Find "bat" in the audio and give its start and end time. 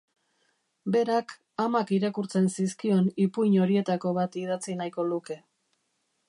4.19-4.39